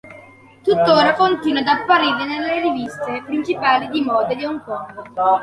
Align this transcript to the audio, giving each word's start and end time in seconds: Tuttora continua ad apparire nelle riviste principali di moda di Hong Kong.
Tuttora 0.63 1.13
continua 1.13 1.59
ad 1.59 1.67
apparire 1.67 2.25
nelle 2.25 2.59
riviste 2.59 3.21
principali 3.23 3.87
di 3.89 4.01
moda 4.01 4.33
di 4.33 4.43
Hong 4.43 4.63
Kong. 4.63 5.03